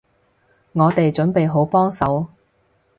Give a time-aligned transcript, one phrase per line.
[0.71, 2.25] 我哋準備好幫手